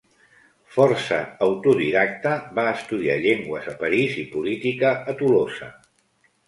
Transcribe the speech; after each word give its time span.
Força 0.77 1.19
autodidacta, 1.49 2.31
va 2.61 2.65
estudiar 2.71 3.19
llengües 3.27 3.69
a 3.75 3.77
París 3.85 4.21
i 4.27 4.27
política 4.35 4.99
a 5.15 5.19
Tolosa. 5.23 5.75